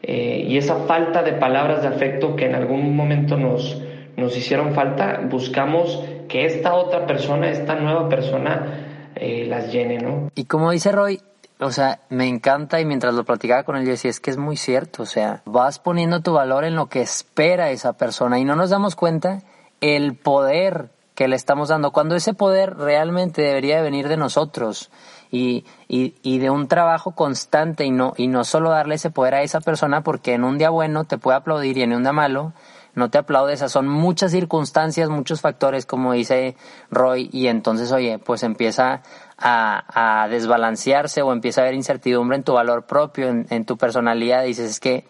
eh, 0.03 0.45
y 0.47 0.57
esa 0.57 0.77
falta 0.87 1.23
de 1.23 1.33
palabras 1.33 1.83
de 1.83 1.89
afecto 1.89 2.37
que 2.37 2.47
en 2.47 2.55
algún 2.55 2.97
momento 2.97 3.37
nos, 3.37 3.81
nos 4.17 4.37
hicieron 4.37 4.75
falta, 4.75 5.21
buscamos 5.29 6.03
que 6.29 6.45
esta 6.45 6.75
otra 6.75 7.07
persona, 7.07 7.51
esta 7.51 7.75
nueva 7.75 8.09
persona 8.09 9.11
eh, 9.15 9.47
las 9.49 9.73
llene, 9.73 9.99
¿no? 9.99 10.31
Y 10.35 10.45
como 10.45 10.71
dice 10.71 10.93
Roy, 10.93 11.21
o 11.61 11.73
sea, 11.73 12.01
me 12.09 12.29
encanta 12.29 12.81
y 12.81 12.85
mientras 12.85 13.15
lo 13.15 13.25
platicaba 13.25 13.65
con 13.65 13.77
él 13.77 13.85
yo 13.85 13.91
decía, 13.91 14.11
es 14.11 14.21
que 14.21 14.31
es 14.31 14.37
muy 14.37 14.57
cierto, 14.57 15.03
o 15.03 15.07
sea, 15.07 15.43
vas 15.45 15.79
poniendo 15.79 16.21
tu 16.21 16.33
valor 16.33 16.65
en 16.65 16.77
lo 16.77 16.87
que 16.87 17.01
espera 17.01 17.71
esa 17.71 17.95
persona 17.95 18.39
y 18.39 18.45
no 18.45 18.55
nos 18.55 18.71
damos 18.71 18.95
cuenta 18.95 19.43
el 19.81 20.15
poder 20.15 20.91
que 21.15 21.27
le 21.27 21.35
estamos 21.35 21.69
dando, 21.69 21.91
cuando 21.91 22.15
ese 22.15 22.33
poder 22.33 22.77
realmente 22.77 23.43
debería 23.43 23.83
venir 23.83 24.07
de 24.07 24.17
nosotros 24.17 24.91
y, 25.31 25.65
y, 25.89 26.15
y, 26.23 26.39
de 26.39 26.51
un 26.51 26.69
trabajo 26.69 27.13
constante 27.13 27.85
y 27.85 27.91
no, 27.91 28.15
y 28.17 28.29
no 28.29 28.45
solo 28.45 28.71
darle 28.71 28.95
ese 28.95 29.11
poder 29.11 29.35
a 29.35 29.43
esa 29.43 29.61
persona 29.61 30.03
porque 30.03 30.35
en 30.35 30.45
un 30.45 30.59
día 30.59 30.71
bueno 30.71 31.05
te 31.05 31.19
puede 31.19 31.37
aplaudir 31.37 31.77
y 31.79 31.83
en 31.83 31.93
un 31.93 32.03
día 32.03 32.13
malo 32.13 32.53
no 32.99 33.11
te 33.11 33.19
aplaudes, 33.19 33.61
son 33.71 33.89
muchas 33.89 34.33
circunstancias, 34.33 35.09
muchos 35.09 35.41
factores, 35.41 35.87
como 35.87 36.13
dice 36.13 36.57
Roy, 36.91 37.31
y 37.33 37.47
entonces, 37.47 37.93
oye, 37.93 38.19
pues 38.19 38.43
empieza 38.43 39.03
a, 39.39 40.27
desbalancearse 40.29 41.23
o 41.23 41.33
empieza 41.33 41.61
a 41.61 41.65
haber 41.65 41.75
incertidumbre 41.75 42.37
en 42.37 42.43
tu 42.43 42.53
valor 42.53 42.87
propio, 42.87 43.29
en, 43.29 43.65
tu 43.65 43.79
personalidad, 43.79 44.45
dices, 44.45 44.71
es 44.71 44.81
que 44.81 45.07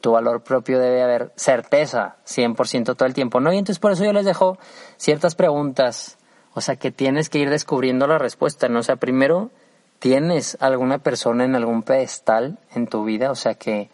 tu 0.00 0.12
valor 0.12 0.42
propio 0.42 0.78
debe 0.78 1.02
haber 1.02 1.32
certeza 1.34 2.16
100% 2.26 2.96
todo 2.96 3.06
el 3.06 3.14
tiempo, 3.14 3.40
¿no? 3.40 3.52
Y 3.52 3.58
entonces 3.58 3.80
por 3.80 3.92
eso 3.92 4.04
yo 4.04 4.12
les 4.12 4.24
dejo 4.24 4.58
ciertas 4.96 5.34
preguntas, 5.34 6.18
o 6.54 6.60
sea, 6.60 6.76
que 6.76 6.90
tienes 6.90 7.28
que 7.28 7.38
ir 7.38 7.50
descubriendo 7.50 8.06
la 8.06 8.18
respuesta, 8.18 8.68
¿no? 8.68 8.80
O 8.80 8.82
sea, 8.82 8.96
primero, 8.96 9.50
¿tienes 10.00 10.56
alguna 10.60 10.98
persona 10.98 11.44
en 11.44 11.54
algún 11.54 11.82
pedestal 11.84 12.58
en 12.74 12.88
tu 12.88 13.04
vida? 13.04 13.30
O 13.30 13.36
sea, 13.36 13.54
que, 13.54 13.90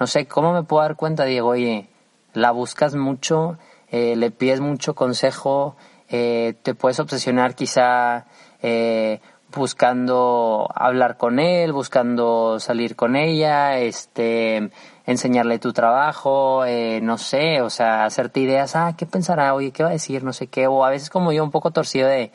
no 0.00 0.08
sé, 0.08 0.26
¿cómo 0.26 0.52
me 0.52 0.64
puedo 0.64 0.82
dar 0.82 0.96
cuenta, 0.96 1.24
Diego? 1.24 1.50
Oye, 1.50 1.88
la 2.32 2.50
buscas 2.50 2.96
mucho, 2.96 3.58
eh, 3.90 4.16
le 4.16 4.30
pides 4.30 4.60
mucho 4.60 4.94
consejo, 4.94 5.76
eh, 6.08 6.54
te 6.62 6.74
puedes 6.74 6.98
obsesionar 6.98 7.54
quizá 7.54 8.26
eh, 8.62 9.20
buscando 9.54 10.68
hablar 10.74 11.18
con 11.18 11.38
él, 11.38 11.72
buscando 11.72 12.58
salir 12.58 12.96
con 12.96 13.14
ella, 13.14 13.78
este, 13.78 14.70
enseñarle 15.06 15.58
tu 15.58 15.72
trabajo, 15.72 16.62
no 17.02 17.18
sé, 17.18 17.60
o 17.60 17.68
sea, 17.68 18.04
hacerte 18.04 18.40
ideas, 18.40 18.76
ah, 18.76 18.94
¿qué 18.96 19.06
pensará? 19.06 19.54
Oye, 19.54 19.72
¿qué 19.72 19.82
va 19.82 19.90
a 19.90 19.92
decir? 19.92 20.24
No 20.24 20.32
sé 20.32 20.46
qué, 20.46 20.68
o 20.68 20.84
a 20.84 20.90
veces 20.90 21.10
como 21.10 21.32
yo 21.32 21.44
un 21.44 21.50
poco 21.50 21.72
torcido 21.72 22.08
de, 22.08 22.30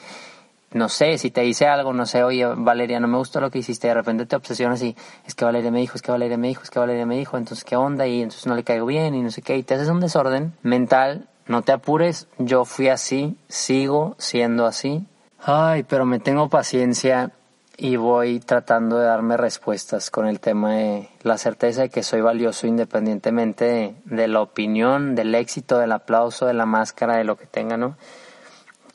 no 0.71 0.89
sé, 0.89 1.17
si 1.17 1.31
te 1.31 1.41
dice 1.41 1.67
algo, 1.67 1.93
no 1.93 2.05
sé, 2.05 2.23
oye, 2.23 2.45
Valeria, 2.45 2.99
no 2.99 3.07
me 3.07 3.17
gustó 3.17 3.39
lo 3.39 3.49
que 3.49 3.59
hiciste, 3.59 3.87
de 3.87 3.93
repente 3.93 4.25
te 4.25 4.35
obsesionas 4.35 4.81
y 4.81 4.95
es 5.25 5.35
que 5.35 5.45
Valeria 5.45 5.71
me 5.71 5.79
dijo, 5.79 5.95
es 5.95 6.01
que 6.01 6.11
Valeria 6.11 6.37
me 6.37 6.47
dijo, 6.47 6.63
es 6.63 6.69
que 6.69 6.79
Valeria 6.79 7.05
me 7.05 7.17
dijo, 7.17 7.37
entonces 7.37 7.63
qué 7.63 7.75
onda 7.75 8.07
y 8.07 8.21
entonces 8.21 8.45
no 8.45 8.55
le 8.55 8.63
caigo 8.63 8.85
bien 8.85 9.15
y 9.15 9.21
no 9.21 9.31
sé 9.31 9.41
qué, 9.41 9.57
y 9.57 9.63
te 9.63 9.75
haces 9.75 9.89
un 9.89 10.01
desorden 10.01 10.53
mental, 10.63 11.27
no 11.47 11.61
te 11.61 11.71
apures, 11.71 12.27
yo 12.37 12.65
fui 12.65 12.89
así, 12.89 13.37
sigo 13.47 14.15
siendo 14.17 14.65
así, 14.65 15.07
Ay, 15.47 15.83
pero 15.83 16.07
me 16.07 16.17
tengo 16.17 16.49
paciencia 16.49 17.29
y 17.77 17.97
voy 17.97 18.39
tratando 18.39 18.97
de 18.97 19.05
darme 19.05 19.37
respuestas 19.37 20.09
con 20.09 20.25
el 20.25 20.39
tema 20.39 20.73
de 20.73 21.09
la 21.21 21.37
certeza 21.37 21.83
de 21.83 21.89
que 21.89 22.01
soy 22.01 22.21
valioso 22.21 22.65
independientemente 22.65 23.65
de, 23.65 23.95
de, 24.05 24.27
la 24.27 24.41
opinión, 24.41 25.13
del 25.13 25.35
éxito, 25.35 25.77
del 25.77 25.91
aplauso, 25.91 26.47
de 26.47 26.55
la 26.55 26.65
máscara, 26.65 27.17
de 27.17 27.25
lo 27.25 27.37
que 27.37 27.45
tenga, 27.45 27.77
¿no? 27.77 27.95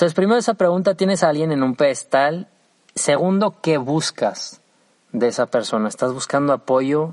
Entonces, 0.00 0.14
primero 0.14 0.38
esa 0.38 0.54
pregunta, 0.54 0.94
¿tienes 0.94 1.22
a 1.22 1.28
alguien 1.28 1.52
en 1.52 1.62
un 1.62 1.76
pedestal? 1.76 2.48
Segundo, 2.94 3.56
¿qué 3.60 3.76
buscas 3.76 4.62
de 5.12 5.28
esa 5.28 5.44
persona? 5.44 5.90
¿Estás 5.90 6.14
buscando 6.14 6.54
apoyo? 6.54 7.12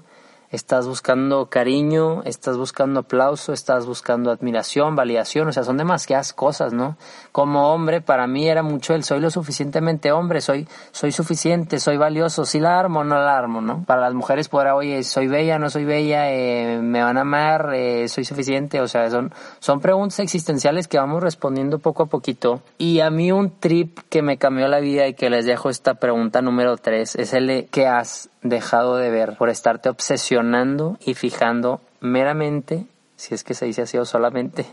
Estás 0.51 0.88
buscando 0.88 1.48
cariño, 1.48 2.24
estás 2.24 2.58
buscando 2.58 3.01
aplauso, 3.01 3.54
estás 3.54 3.86
buscando 3.86 4.32
admiración, 4.32 4.96
validación, 4.96 5.48
o 5.48 5.51
sea, 5.51 5.63
son 5.63 5.77
demasiadas 5.77 6.34
cosas, 6.34 6.74
¿no? 6.74 6.98
Como 7.32 7.74
hombre, 7.74 8.01
para 8.01 8.27
mí 8.27 8.48
era 8.48 8.63
mucho 8.63 8.94
el 8.94 9.04
soy 9.04 9.20
lo 9.20 9.30
suficientemente 9.30 10.12
hombre, 10.12 10.42
soy, 10.42 10.68
soy 10.92 11.12
suficiente, 11.12 11.80
soy 11.80 11.98
valioso, 11.98 12.46
si 12.46 12.60
la 12.60 12.80
armo 12.80 13.01
o 13.01 13.04
no 13.04 13.16
la 13.16 13.38
armo, 13.38 13.62
¿no? 13.62 13.84
Para 13.86 14.01
las 14.01 14.13
mujeres 14.13 14.48
podrá, 14.50 14.75
oye, 14.75 15.04
soy 15.04 15.27
bella, 15.27 15.60
no 15.60 15.70
soy 15.70 15.86
bella, 15.86 16.32
eh, 16.32 16.80
me 16.82 17.04
van 17.04 17.18
a 17.18 17.22
amar, 17.22 17.74
eh, 17.74 18.08
soy 18.08 18.24
suficiente, 18.24 18.80
o 18.80 18.88
sea, 18.88 19.10
son, 19.10 19.34
son 19.60 19.82
preguntas 19.82 20.20
existenciales 20.20 20.88
que 20.88 20.98
vamos 20.98 21.22
respondiendo 21.22 21.80
poco 21.80 22.04
a 22.04 22.06
poquito. 22.06 22.62
Y 22.77 23.01
a 23.01 23.10
mí 23.10 23.32
un 23.32 23.51
trip 23.60 24.00
que 24.10 24.22
me 24.22 24.38
cambió 24.38 24.68
la 24.68 24.80
vida 24.80 25.08
y 25.08 25.13
que 25.13 25.30
les 25.30 25.46
dejo 25.46 25.70
esta 25.70 25.96
pregunta 25.96 26.42
número 26.42 26.77
tres 26.77 27.16
es 27.16 27.34
el 27.34 27.48
de 27.48 27.66
¿qué 27.66 27.88
has 27.88 28.30
dejado 28.50 28.98
de 28.98 29.10
ver 29.10 29.38
por 29.38 29.50
estarte 29.50 29.89
obsesionando 29.89 30.98
y 31.06 31.13
fijando 31.13 31.82
meramente, 32.00 32.86
si 33.16 33.34
es 33.34 33.44
que 33.44 33.54
se 33.54 33.66
dice 33.66 33.84
así 33.84 33.98
o 33.98 34.06
solamente, 34.06 34.66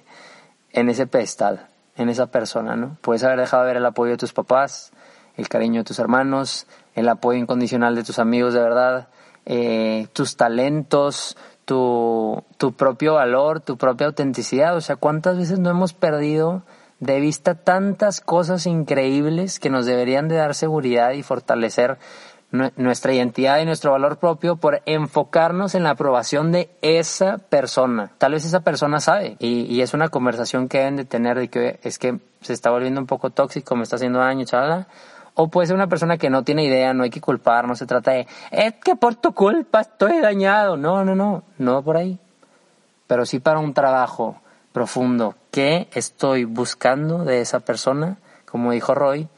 en 0.72 0.88
ese 0.88 1.06
pedestal, 1.06 1.68
en 1.96 2.08
esa 2.08 2.26
persona, 2.26 2.76
¿no? 2.76 2.96
Puedes 3.00 3.24
haber 3.24 3.40
dejado 3.40 3.62
de 3.62 3.68
ver 3.68 3.76
el 3.76 3.86
apoyo 3.86 4.12
de 4.12 4.18
tus 4.18 4.32
papás, 4.32 4.92
el 5.36 5.48
cariño 5.48 5.80
de 5.80 5.84
tus 5.84 5.98
hermanos, 5.98 6.66
el 6.94 7.08
apoyo 7.08 7.38
incondicional 7.38 7.94
de 7.94 8.04
tus 8.04 8.18
amigos 8.18 8.54
de 8.54 8.60
verdad, 8.60 9.08
eh, 9.46 10.08
tus 10.12 10.36
talentos, 10.36 11.36
tu, 11.64 12.42
tu 12.56 12.72
propio 12.74 13.14
valor, 13.14 13.60
tu 13.60 13.76
propia 13.76 14.06
autenticidad. 14.06 14.76
O 14.76 14.80
sea, 14.80 14.96
¿cuántas 14.96 15.36
veces 15.36 15.58
no 15.58 15.70
hemos 15.70 15.92
perdido 15.92 16.62
de 17.00 17.20
vista 17.20 17.54
tantas 17.54 18.20
cosas 18.20 18.66
increíbles 18.66 19.58
que 19.58 19.70
nos 19.70 19.86
deberían 19.86 20.28
de 20.28 20.36
dar 20.36 20.54
seguridad 20.54 21.12
y 21.12 21.22
fortalecer 21.22 21.98
nuestra 22.76 23.12
identidad 23.12 23.58
y 23.58 23.64
nuestro 23.64 23.92
valor 23.92 24.18
propio 24.18 24.56
por 24.56 24.82
enfocarnos 24.86 25.74
en 25.74 25.82
la 25.82 25.90
aprobación 25.90 26.52
de 26.52 26.70
esa 26.82 27.38
persona. 27.38 28.12
Tal 28.18 28.32
vez 28.32 28.44
esa 28.44 28.60
persona 28.60 29.00
sabe 29.00 29.36
y, 29.40 29.80
es 29.80 29.92
una 29.92 30.08
conversación 30.08 30.68
que 30.68 30.78
deben 30.78 30.96
de 30.96 31.04
tener 31.04 31.38
de 31.38 31.48
que 31.48 31.80
es 31.82 31.98
que 31.98 32.20
se 32.40 32.52
está 32.52 32.70
volviendo 32.70 33.00
un 33.00 33.06
poco 33.06 33.30
tóxico, 33.30 33.74
me 33.74 33.82
está 33.82 33.96
haciendo 33.96 34.20
daño, 34.20 34.44
chaval. 34.44 34.86
O 35.34 35.48
puede 35.48 35.66
ser 35.66 35.74
una 35.74 35.88
persona 35.88 36.16
que 36.16 36.30
no 36.30 36.44
tiene 36.44 36.64
idea, 36.64 36.94
no 36.94 37.02
hay 37.02 37.10
que 37.10 37.20
culpar, 37.20 37.66
no 37.66 37.74
se 37.74 37.86
trata 37.86 38.12
de, 38.12 38.28
es 38.52 38.74
que 38.74 38.94
por 38.94 39.16
tu 39.16 39.34
culpa 39.34 39.80
estoy 39.80 40.20
dañado. 40.20 40.76
No, 40.76 41.04
no, 41.04 41.16
no, 41.16 41.42
no 41.58 41.82
por 41.82 41.96
ahí. 41.96 42.20
Pero 43.08 43.26
sí 43.26 43.40
para 43.40 43.58
un 43.58 43.74
trabajo 43.74 44.40
profundo. 44.72 45.34
¿Qué 45.50 45.88
estoy 45.92 46.44
buscando 46.44 47.24
de 47.24 47.40
esa 47.40 47.60
persona? 47.60 48.18
Como 48.44 48.70
dijo 48.70 48.94
Roy, 48.94 49.28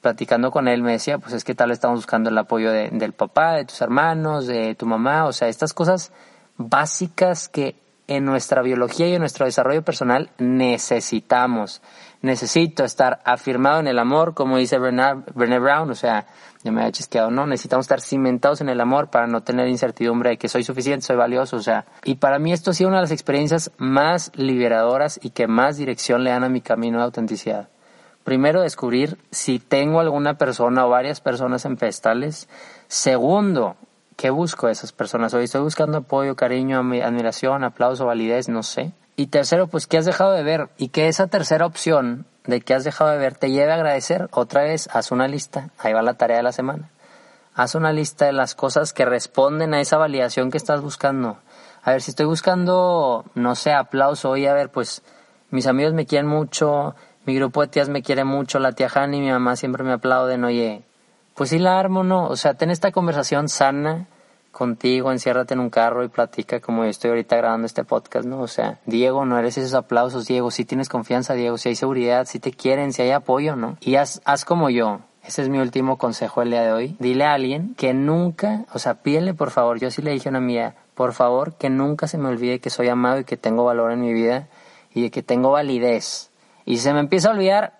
platicando 0.00 0.50
con 0.50 0.68
él 0.68 0.82
me 0.82 0.92
decía, 0.92 1.18
pues 1.18 1.34
es 1.34 1.44
que 1.44 1.54
tal 1.54 1.70
estamos 1.70 1.98
buscando 1.98 2.30
el 2.30 2.38
apoyo 2.38 2.70
de, 2.72 2.90
del 2.90 3.12
papá, 3.12 3.54
de 3.54 3.64
tus 3.64 3.80
hermanos, 3.80 4.46
de 4.46 4.74
tu 4.74 4.86
mamá, 4.86 5.26
o 5.26 5.32
sea, 5.32 5.48
estas 5.48 5.74
cosas 5.74 6.12
básicas 6.56 7.48
que 7.48 7.76
en 8.08 8.24
nuestra 8.24 8.62
biología 8.62 9.06
y 9.06 9.14
en 9.14 9.20
nuestro 9.20 9.44
desarrollo 9.44 9.82
personal 9.82 10.30
necesitamos. 10.38 11.82
Necesito 12.22 12.82
estar 12.84 13.20
afirmado 13.24 13.80
en 13.80 13.86
el 13.86 13.98
amor, 13.98 14.34
como 14.34 14.56
dice 14.56 14.78
Brené 14.78 15.58
Brown, 15.58 15.90
o 15.90 15.94
sea, 15.94 16.26
yo 16.64 16.72
me 16.72 16.80
había 16.80 16.90
chisqueado, 16.90 17.30
no, 17.30 17.46
necesitamos 17.46 17.84
estar 17.84 18.00
cimentados 18.00 18.60
en 18.62 18.70
el 18.70 18.80
amor 18.80 19.10
para 19.10 19.26
no 19.26 19.42
tener 19.42 19.68
incertidumbre 19.68 20.30
de 20.30 20.36
que 20.38 20.48
soy 20.48 20.64
suficiente, 20.64 21.06
soy 21.06 21.16
valioso, 21.16 21.56
o 21.56 21.62
sea, 21.62 21.84
y 22.02 22.16
para 22.16 22.38
mí 22.38 22.52
esto 22.52 22.70
ha 22.70 22.74
sido 22.74 22.88
una 22.88 22.98
de 22.98 23.02
las 23.02 23.12
experiencias 23.12 23.70
más 23.76 24.32
liberadoras 24.34 25.20
y 25.22 25.30
que 25.30 25.46
más 25.46 25.76
dirección 25.76 26.24
le 26.24 26.30
dan 26.30 26.44
a 26.44 26.48
mi 26.48 26.62
camino 26.62 26.98
de 26.98 27.04
autenticidad. 27.04 27.68
Primero, 28.28 28.60
descubrir 28.60 29.16
si 29.30 29.58
tengo 29.58 30.00
alguna 30.00 30.34
persona 30.34 30.84
o 30.84 30.90
varias 30.90 31.22
personas 31.22 31.64
en 31.64 31.78
pedestales. 31.78 32.46
Segundo, 32.86 33.76
¿qué 34.16 34.28
busco 34.28 34.66
de 34.66 34.74
esas 34.74 34.92
personas? 34.92 35.32
Hoy 35.32 35.44
estoy 35.44 35.62
buscando 35.62 35.96
apoyo, 35.96 36.36
cariño, 36.36 36.78
admiración, 36.78 37.64
aplauso, 37.64 38.04
validez, 38.04 38.50
no 38.50 38.62
sé. 38.62 38.92
Y 39.16 39.28
tercero, 39.28 39.68
pues, 39.68 39.86
¿qué 39.86 39.96
has 39.96 40.04
dejado 40.04 40.32
de 40.32 40.42
ver? 40.42 40.68
Y 40.76 40.88
que 40.88 41.08
esa 41.08 41.28
tercera 41.28 41.64
opción 41.64 42.26
de 42.44 42.60
qué 42.60 42.74
has 42.74 42.84
dejado 42.84 43.12
de 43.12 43.16
ver 43.16 43.34
te 43.34 43.50
lleve 43.50 43.72
a 43.72 43.76
agradecer. 43.76 44.28
Otra 44.32 44.62
vez, 44.62 44.90
haz 44.92 45.10
una 45.10 45.26
lista. 45.26 45.70
Ahí 45.78 45.94
va 45.94 46.02
la 46.02 46.18
tarea 46.18 46.36
de 46.36 46.42
la 46.42 46.52
semana. 46.52 46.90
Haz 47.54 47.76
una 47.76 47.94
lista 47.94 48.26
de 48.26 48.32
las 48.32 48.54
cosas 48.54 48.92
que 48.92 49.06
responden 49.06 49.72
a 49.72 49.80
esa 49.80 49.96
validación 49.96 50.50
que 50.50 50.58
estás 50.58 50.82
buscando. 50.82 51.38
A 51.82 51.92
ver, 51.92 52.02
si 52.02 52.10
estoy 52.10 52.26
buscando, 52.26 53.24
no 53.34 53.54
sé, 53.54 53.72
aplauso, 53.72 54.28
oye, 54.28 54.50
a 54.50 54.52
ver, 54.52 54.68
pues, 54.68 55.02
mis 55.48 55.66
amigos 55.66 55.94
me 55.94 56.04
quieren 56.04 56.28
mucho, 56.28 56.94
mi 57.28 57.34
grupo 57.34 57.60
de 57.60 57.68
tías 57.68 57.90
me 57.90 58.00
quiere 58.00 58.24
mucho, 58.24 58.58
la 58.58 58.72
tía 58.72 58.88
Hani 58.88 59.18
y 59.18 59.20
mi 59.20 59.30
mamá 59.30 59.54
siempre 59.54 59.84
me 59.84 59.92
aplauden, 59.92 60.44
oye, 60.44 60.80
pues 61.34 61.50
sí 61.50 61.58
la 61.58 61.78
armo, 61.78 62.02
¿no? 62.02 62.26
O 62.26 62.36
sea, 62.36 62.54
ten 62.54 62.70
esta 62.70 62.90
conversación 62.90 63.50
sana 63.50 64.06
contigo, 64.50 65.12
enciérrate 65.12 65.52
en 65.52 65.60
un 65.60 65.68
carro 65.68 66.02
y 66.02 66.08
platica 66.08 66.60
como 66.60 66.84
yo 66.84 66.88
estoy 66.88 67.10
ahorita 67.10 67.36
grabando 67.36 67.66
este 67.66 67.84
podcast, 67.84 68.24
¿no? 68.26 68.40
O 68.40 68.46
sea, 68.46 68.78
Diego, 68.86 69.26
no 69.26 69.38
eres 69.38 69.58
esos 69.58 69.74
aplausos, 69.74 70.26
Diego, 70.26 70.50
si 70.50 70.64
tienes 70.64 70.88
confianza, 70.88 71.34
Diego, 71.34 71.58
si 71.58 71.68
hay 71.68 71.74
seguridad, 71.74 72.24
si 72.24 72.40
te 72.40 72.50
quieren, 72.50 72.94
si 72.94 73.02
hay 73.02 73.10
apoyo, 73.10 73.56
¿no? 73.56 73.76
Y 73.82 73.96
haz, 73.96 74.22
haz 74.24 74.46
como 74.46 74.70
yo. 74.70 75.00
Ese 75.22 75.42
es 75.42 75.50
mi 75.50 75.58
último 75.58 75.98
consejo 75.98 76.40
el 76.40 76.48
día 76.48 76.62
de 76.62 76.72
hoy. 76.72 76.96
Dile 76.98 77.26
a 77.26 77.34
alguien 77.34 77.74
que 77.74 77.92
nunca, 77.92 78.64
o 78.72 78.78
sea, 78.78 79.02
pídele 79.02 79.34
por 79.34 79.50
favor, 79.50 79.78
yo 79.78 79.90
sí 79.90 80.00
le 80.00 80.12
dije 80.12 80.30
a 80.30 80.30
una 80.30 80.40
mía, 80.40 80.76
por 80.94 81.12
favor, 81.12 81.52
que 81.58 81.68
nunca 81.68 82.08
se 82.08 82.16
me 82.16 82.30
olvide 82.30 82.58
que 82.58 82.70
soy 82.70 82.88
amado 82.88 83.20
y 83.20 83.24
que 83.24 83.36
tengo 83.36 83.64
valor 83.64 83.92
en 83.92 84.00
mi 84.00 84.14
vida 84.14 84.48
y 84.94 85.02
de 85.02 85.10
que 85.10 85.22
tengo 85.22 85.50
validez 85.50 86.30
y 86.68 86.76
se 86.76 86.92
me 86.92 87.00
empieza 87.00 87.30
a 87.30 87.32
olvidar, 87.32 87.78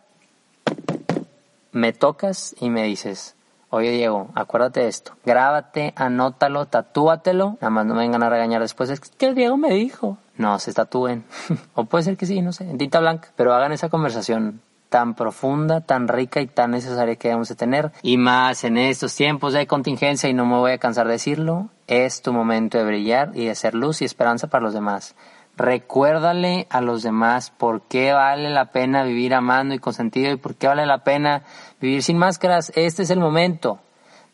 me 1.73 1.93
tocas 1.93 2.57
y 2.59 2.71
me 2.71 2.85
dices, 2.85 3.37
oye 3.69 3.91
Diego, 3.91 4.31
acuérdate 4.35 4.81
de 4.81 4.89
esto, 4.89 5.13
grábate, 5.27 5.93
anótalo, 5.95 6.65
tatúatelo, 6.65 7.59
nada 7.61 7.69
más 7.69 7.85
no 7.85 7.93
me 7.93 8.01
vengan 8.01 8.23
a 8.23 8.31
regañar 8.31 8.63
después, 8.63 8.89
es 8.89 9.01
que 9.01 9.35
Diego 9.35 9.59
me 9.59 9.75
dijo. 9.75 10.17
No, 10.39 10.59
se 10.59 10.73
tatúen. 10.73 11.25
o 11.75 11.85
puede 11.85 12.05
ser 12.05 12.17
que 12.17 12.25
sí, 12.25 12.41
no 12.41 12.55
sé, 12.55 12.65
en 12.65 12.79
tinta 12.79 12.99
blanca, 13.01 13.29
pero 13.37 13.53
hagan 13.53 13.73
esa 13.73 13.91
conversación 13.91 14.63
tan 14.89 15.15
profunda, 15.15 15.83
tan 15.83 16.09
rica 16.09 16.41
y 16.41 16.47
tan 16.47 16.71
necesaria 16.71 17.17
que 17.17 17.29
debemos 17.29 17.51
de 17.51 17.57
tener. 17.57 17.93
Y 18.01 18.17
más 18.17 18.65
en 18.65 18.79
estos 18.79 19.15
tiempos 19.15 19.53
de 19.53 19.67
contingencia, 19.67 20.31
y 20.31 20.33
no 20.33 20.47
me 20.47 20.57
voy 20.57 20.73
a 20.73 20.79
cansar 20.79 21.09
de 21.09 21.13
decirlo, 21.13 21.69
es 21.89 22.23
tu 22.23 22.33
momento 22.33 22.79
de 22.79 22.85
brillar 22.85 23.33
y 23.35 23.45
de 23.45 23.55
ser 23.55 23.75
luz 23.75 24.01
y 24.01 24.07
esperanza 24.07 24.47
para 24.47 24.65
los 24.65 24.73
demás. 24.73 25.15
Recuérdale 25.59 26.69
a 26.71 26.81
los 26.81 27.03
demás 27.03 27.51
por 27.51 27.83
qué 27.83 28.13
vale 28.13 28.49
la 28.49 28.67
pena 28.67 29.03
vivir 29.03 29.35
amando 29.35 29.75
y 29.75 29.81
consentido 29.81 30.31
y 30.31 30.37
por 30.37 30.55
qué 30.55 30.69
vale 30.69 30.87
la 30.87 31.03
pena 31.03 31.43
vivir 31.81 32.05
sin 32.05 32.17
máscaras. 32.17 32.71
Este 32.77 33.03
es 33.03 33.11
el 33.11 33.19
momento 33.19 33.81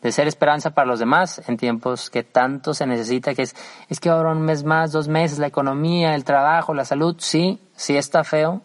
de 0.03 0.11
ser 0.11 0.27
esperanza 0.27 0.69
para 0.69 0.85
los 0.85 0.99
demás 0.99 1.41
en 1.47 1.57
tiempos 1.57 2.11
que 2.11 2.21
tanto 2.21 2.75
se 2.75 2.85
necesita, 2.85 3.33
que 3.33 3.41
es, 3.41 3.55
es 3.89 3.99
que 3.99 4.09
ahora 4.09 4.33
un 4.33 4.43
mes 4.43 4.63
más, 4.63 4.91
dos 4.91 5.07
meses, 5.07 5.39
la 5.39 5.47
economía, 5.47 6.13
el 6.13 6.23
trabajo, 6.25 6.75
la 6.75 6.85
salud, 6.85 7.15
sí, 7.17 7.59
sí 7.75 7.97
está 7.97 8.23
feo, 8.23 8.61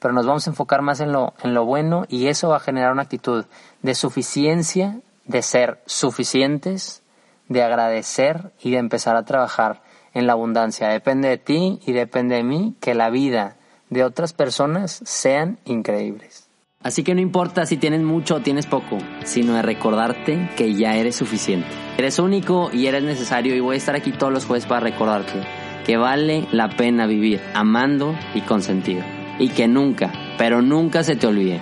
pero 0.00 0.12
nos 0.12 0.26
vamos 0.26 0.46
a 0.46 0.50
enfocar 0.50 0.82
más 0.82 1.00
en 1.00 1.12
lo, 1.12 1.32
en 1.42 1.54
lo 1.54 1.64
bueno 1.64 2.04
y 2.10 2.26
eso 2.26 2.50
va 2.50 2.58
a 2.58 2.60
generar 2.60 2.92
una 2.92 3.04
actitud 3.04 3.46
de 3.80 3.94
suficiencia, 3.94 5.00
de 5.24 5.40
ser 5.40 5.80
suficientes, 5.86 7.02
de 7.48 7.62
agradecer 7.62 8.52
y 8.60 8.70
de 8.70 8.76
empezar 8.76 9.16
a 9.16 9.24
trabajar 9.24 9.80
en 10.14 10.26
la 10.26 10.32
abundancia. 10.32 10.88
Depende 10.88 11.28
de 11.28 11.38
ti 11.38 11.80
y 11.86 11.92
depende 11.92 12.36
de 12.36 12.44
mí 12.44 12.74
que 12.80 12.94
la 12.94 13.10
vida 13.10 13.56
de 13.88 14.04
otras 14.04 14.32
personas 14.32 15.00
sean 15.04 15.58
increíbles. 15.64 16.48
Así 16.82 17.04
que 17.04 17.14
no 17.14 17.20
importa 17.20 17.66
si 17.66 17.76
tienes 17.76 18.00
mucho 18.00 18.36
o 18.36 18.40
tienes 18.40 18.66
poco, 18.66 18.96
sino 19.24 19.54
de 19.54 19.62
recordarte 19.62 20.48
que 20.56 20.74
ya 20.74 20.96
eres 20.96 21.16
suficiente. 21.16 21.68
Eres 21.98 22.18
único 22.18 22.70
y 22.72 22.86
eres 22.86 23.02
necesario 23.02 23.54
y 23.54 23.60
voy 23.60 23.74
a 23.74 23.78
estar 23.78 23.94
aquí 23.94 24.12
todos 24.12 24.32
los 24.32 24.46
jueves 24.46 24.64
para 24.64 24.80
recordarte 24.80 25.42
que 25.84 25.96
vale 25.96 26.46
la 26.52 26.70
pena 26.70 27.06
vivir 27.06 27.40
amando 27.54 28.14
y 28.34 28.40
con 28.42 28.62
sentido. 28.62 29.02
Y 29.38 29.48
que 29.48 29.68
nunca, 29.68 30.12
pero 30.38 30.62
nunca 30.62 31.02
se 31.04 31.16
te 31.16 31.26
olvide, 31.26 31.60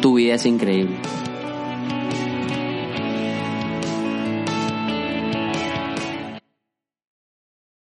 tu 0.00 0.14
vida 0.14 0.34
es 0.34 0.46
increíble. 0.46 0.98